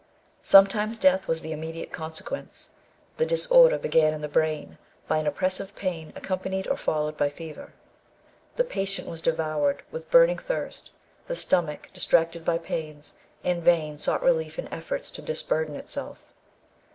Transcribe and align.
Sometimes 0.41 0.97
death 0.97 1.27
was 1.27 1.41
the 1.41 1.51
immediate 1.51 1.91
consequence. 1.91 2.71
The 3.17 3.25
disorder 3.27 3.77
began 3.77 4.15
in 4.15 4.21
the 4.21 4.27
brain, 4.27 4.79
by 5.07 5.17
an 5.17 5.27
oppressive 5.27 5.75
pain 5.75 6.11
accompanied 6.15 6.65
or 6.67 6.75
followed 6.75 7.17
by 7.17 7.29
fever. 7.29 7.73
The 8.55 8.63
patient 8.63 9.07
was 9.07 9.21
devoured 9.21 9.83
with 9.91 10.09
burning 10.09 10.39
thirst. 10.39 10.89
The 11.27 11.35
stomach, 11.35 11.91
distracted 11.93 12.43
by 12.43 12.57
pains, 12.57 13.13
in 13.43 13.61
vain 13.61 13.99
sought 13.99 14.23
relief 14.23 14.57
in 14.57 14.67
efforts 14.69 15.11
to 15.11 15.21
disburden 15.21 15.75
itself. 15.75 16.23